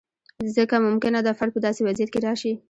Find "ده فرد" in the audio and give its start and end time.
1.25-1.51